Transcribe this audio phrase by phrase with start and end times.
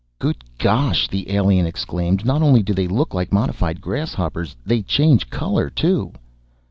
[0.17, 2.25] "Good gosh," the alien exclaimed.
[2.25, 6.11] "Not only do they look like modified grasshoppers, they change color too!"